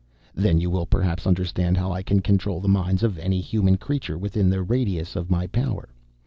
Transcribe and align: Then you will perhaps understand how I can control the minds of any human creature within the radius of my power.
Then 0.33 0.59
you 0.59 0.71
will 0.71 0.87
perhaps 0.87 1.27
understand 1.27 1.77
how 1.77 1.91
I 1.91 2.01
can 2.01 2.21
control 2.21 2.59
the 2.59 2.67
minds 2.67 3.03
of 3.03 3.19
any 3.19 3.39
human 3.39 3.77
creature 3.77 4.17
within 4.17 4.49
the 4.49 4.63
radius 4.63 5.15
of 5.15 5.29
my 5.29 5.45
power. 5.45 5.89